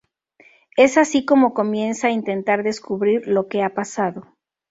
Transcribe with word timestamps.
Es 0.77 0.97
así 0.97 1.25
como 1.25 1.53
comienza 1.53 2.07
a 2.07 2.09
intentar 2.09 2.63
descubrir 2.63 3.27
lo 3.27 3.47
que 3.47 3.61
ha 3.61 3.75
pasado. 3.75 4.35